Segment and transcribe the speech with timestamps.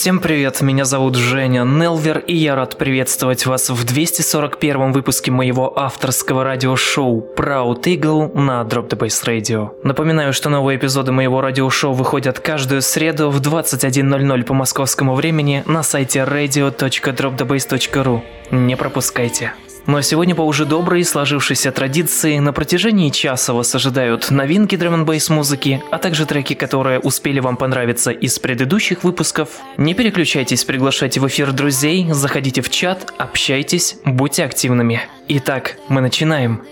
[0.00, 5.76] Всем привет, меня зовут Женя Нелвер, и я рад приветствовать вас в 241 выпуске моего
[5.76, 9.70] авторского радиошоу Proud Eagle на Drop the Bass Radio.
[9.82, 15.82] Напоминаю, что новые эпизоды моего радиошоу выходят каждую среду в 21.00 по московскому времени на
[15.82, 18.22] сайте radio.dropthebase.ru.
[18.52, 19.52] Не пропускайте.
[19.88, 25.06] Ну а сегодня по уже доброй сложившейся традиции на протяжении часа вас ожидают новинки драм
[25.06, 29.48] бейс музыки, а также треки, которые успели вам понравиться из предыдущих выпусков.
[29.78, 35.00] Не переключайтесь, приглашайте в эфир друзей, заходите в чат, общайтесь, будьте активными.
[35.26, 36.62] Итак, мы начинаем.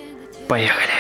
[0.46, 0.92] Поехали.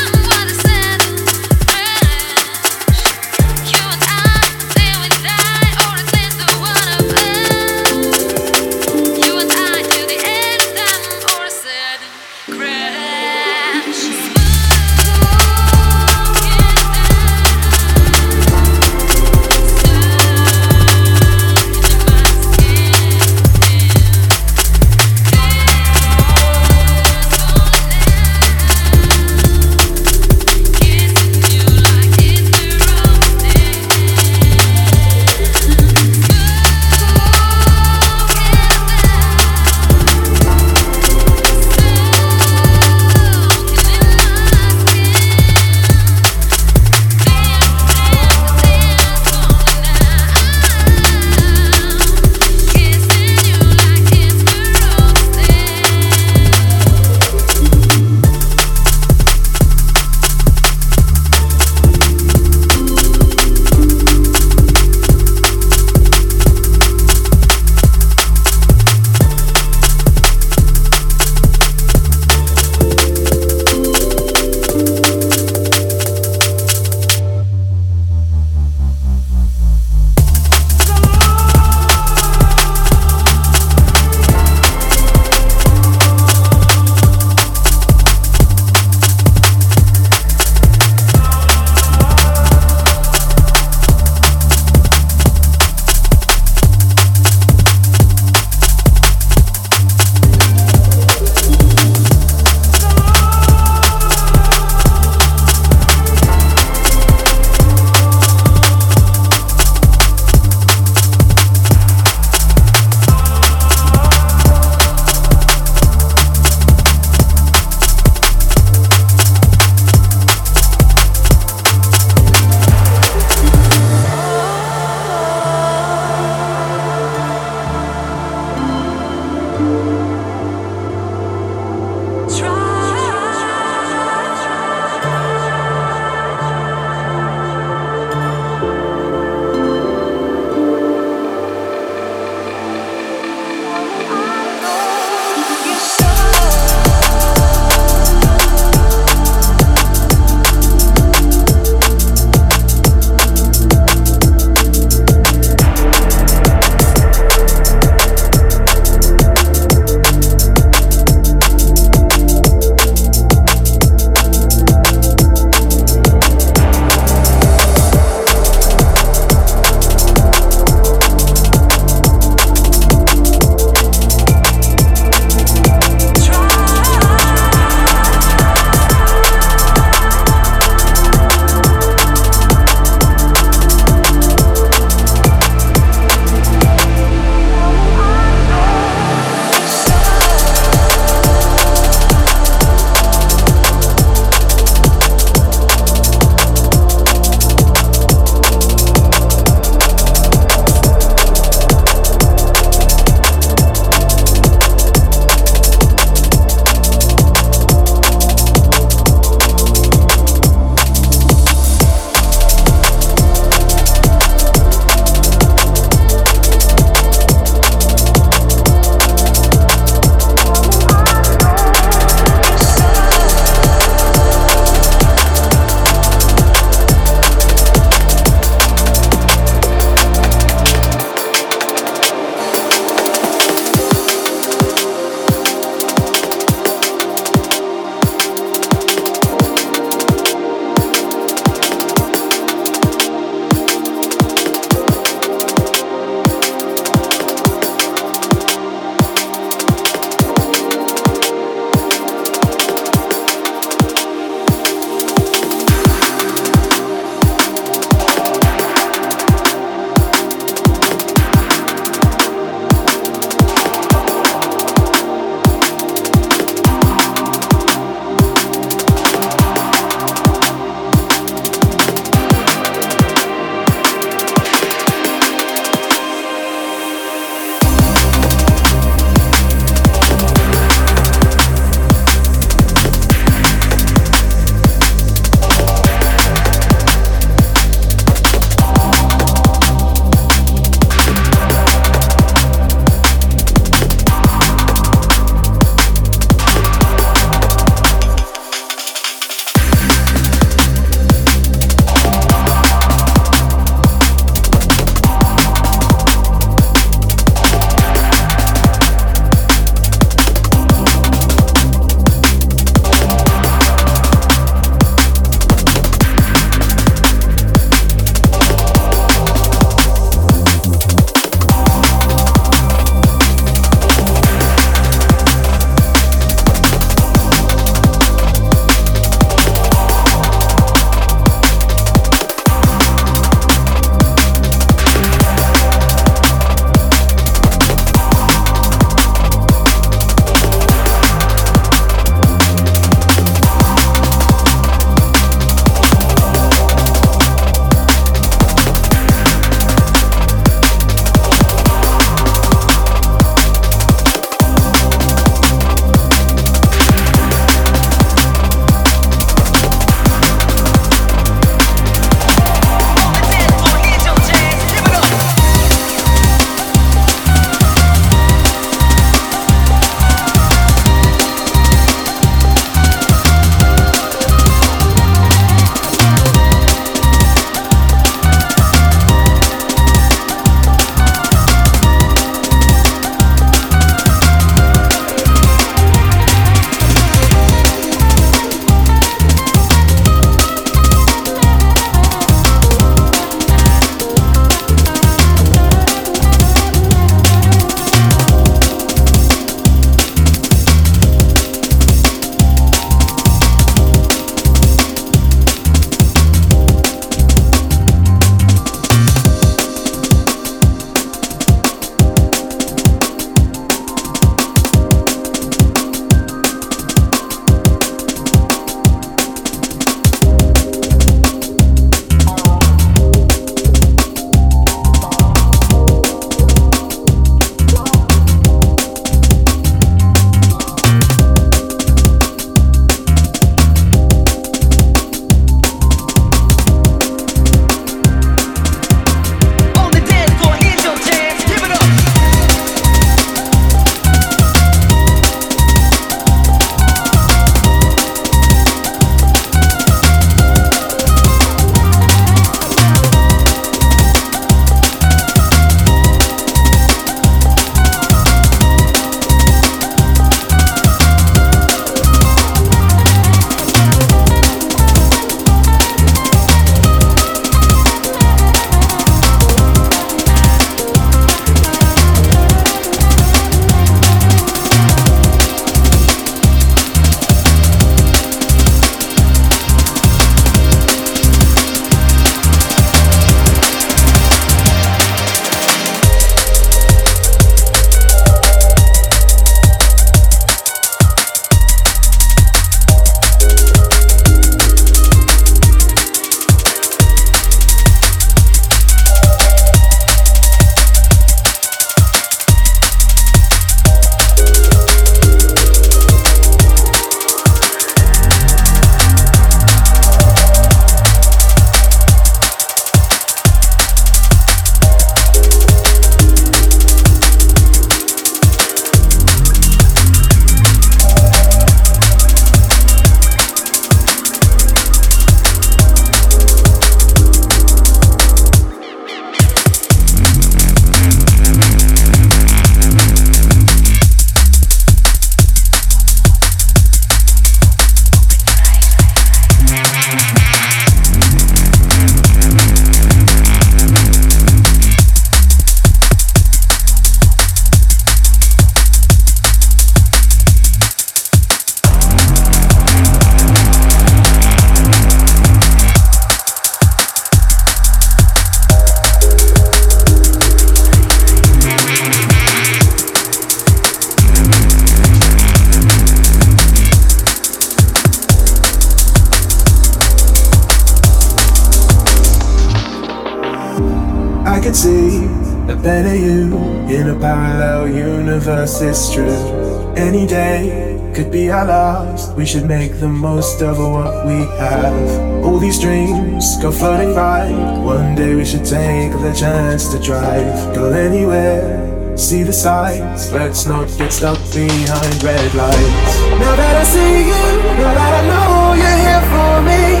[578.66, 578.80] Universe.
[578.80, 579.94] It's true.
[579.96, 582.36] Any day could be our last.
[582.36, 585.44] We should make the most of what we have.
[585.44, 587.50] All these dreams go floating by.
[587.82, 590.74] One day we should take the chance to drive.
[590.74, 591.84] Go anywhere.
[592.16, 596.14] See the sights, let's not get stuck behind red lights.
[596.40, 597.44] Now that I see you,
[597.76, 600.00] now that I know you're here for me,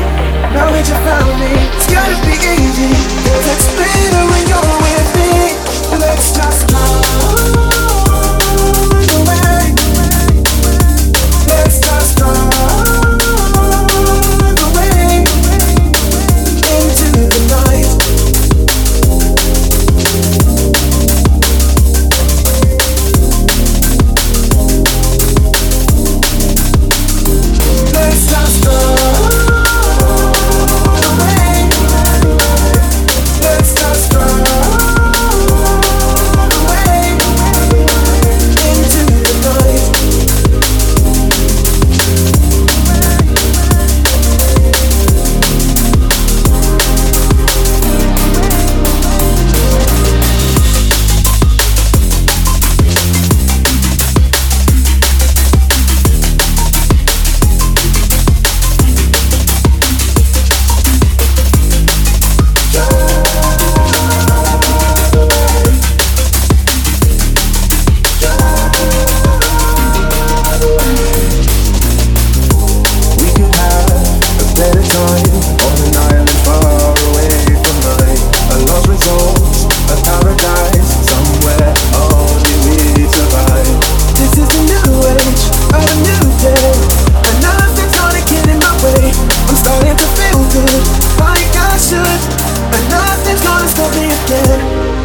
[0.56, 2.88] now that you found me, it's gotta be easy.
[3.20, 6.00] Cause it's better when you're with me.
[6.00, 7.75] Let's just drive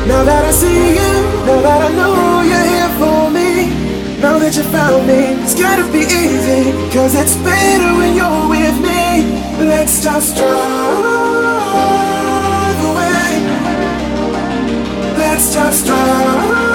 [0.07, 1.13] Now that I see you,
[1.45, 3.69] now that I know you're here for me.
[4.19, 6.73] Now that you found me, it's gotta be easy.
[6.91, 9.25] Cause it's better when you're with me.
[9.65, 10.51] Let's just drive
[12.89, 13.41] away.
[15.17, 16.70] Let's just drive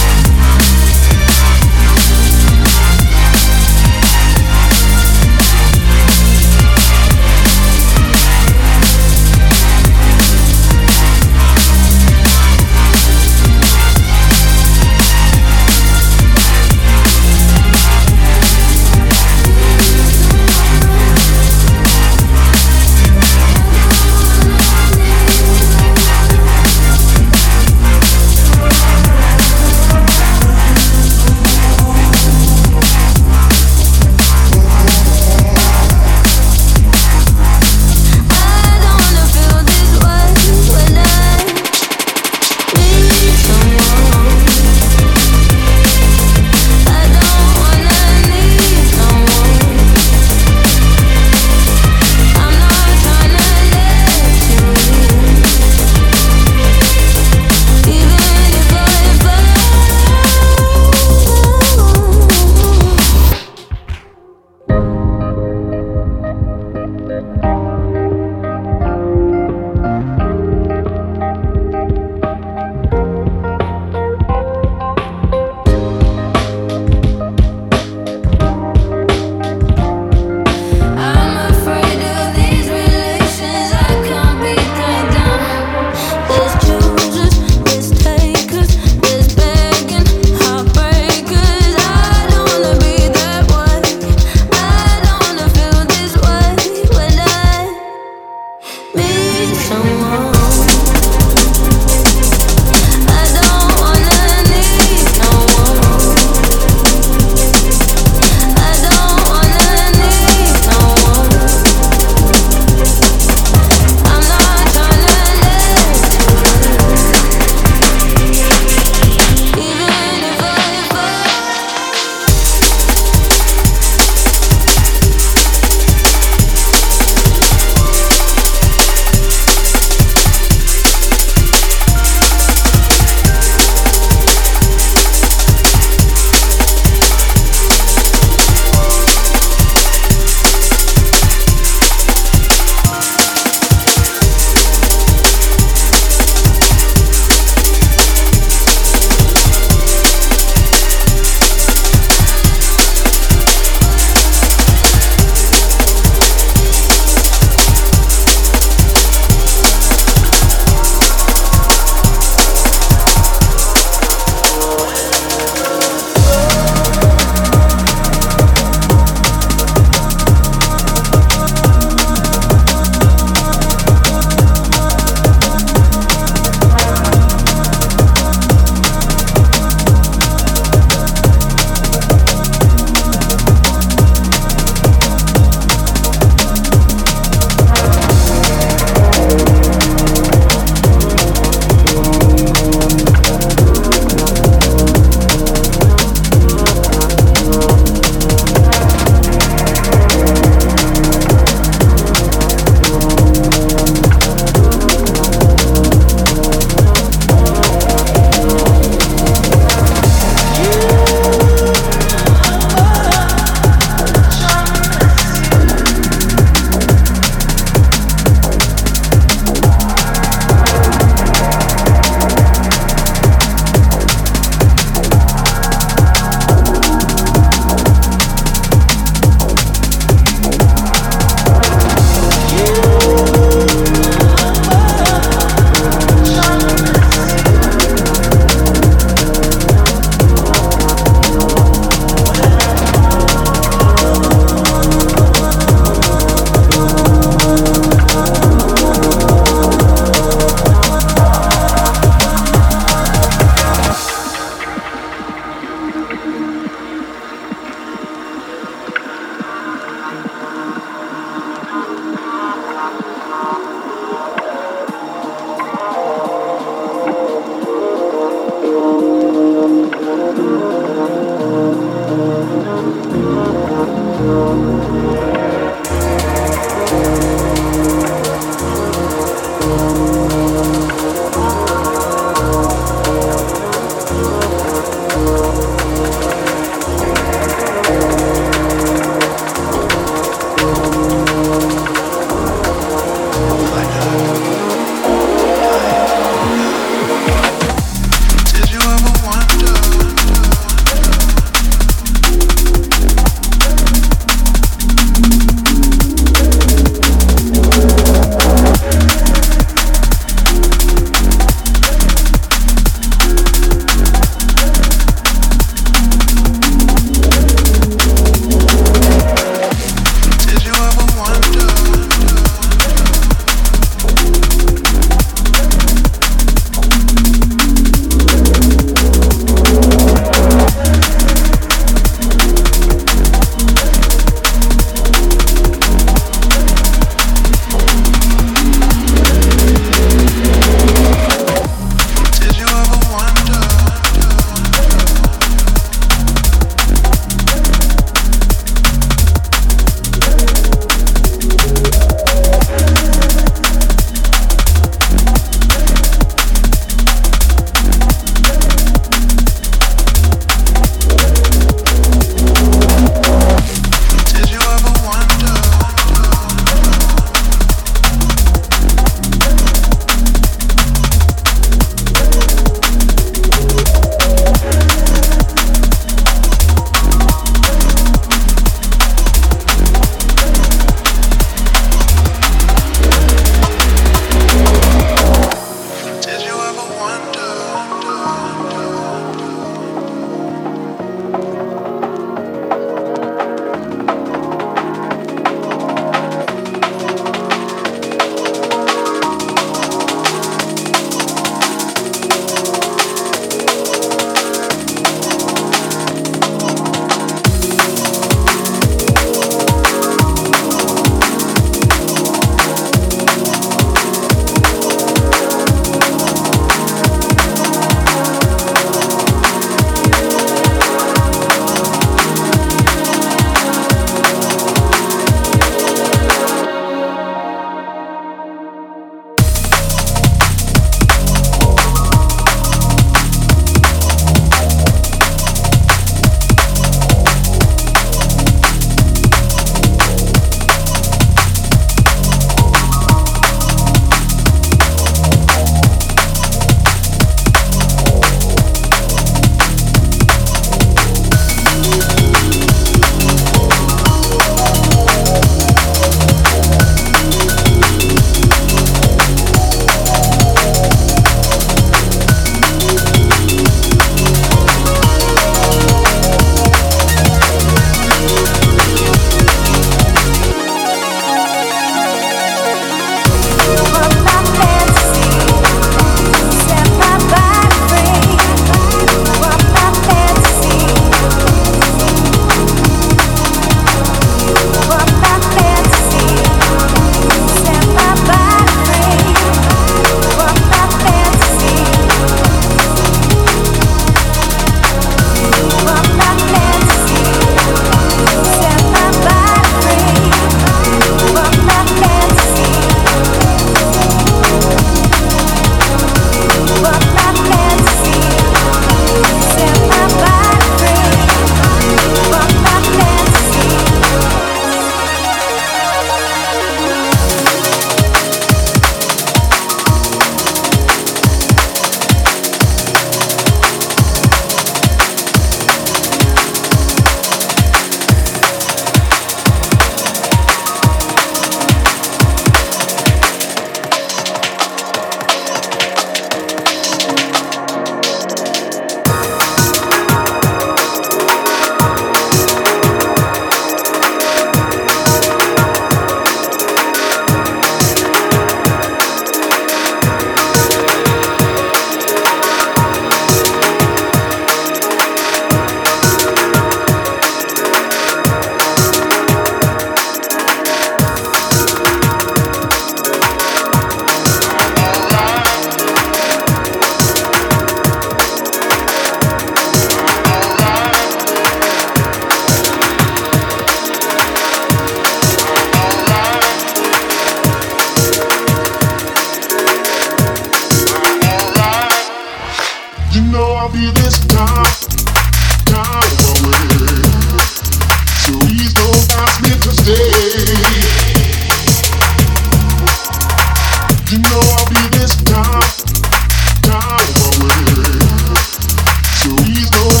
[599.23, 600.00] Please don't